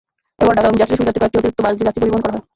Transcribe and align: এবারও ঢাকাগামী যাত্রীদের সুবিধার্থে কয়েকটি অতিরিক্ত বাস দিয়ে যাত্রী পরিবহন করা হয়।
এবারও 0.43 0.51
ঢাকাগামী 0.59 0.77
যাত্রীদের 0.81 0.97
সুবিধার্থে 0.97 1.17
কয়েকটি 1.21 1.37
অতিরিক্ত 1.39 1.59
বাস 1.63 1.73
দিয়ে 1.75 1.87
যাত্রী 1.87 2.01
পরিবহন 2.01 2.21
করা 2.23 2.33
হয়। 2.35 2.45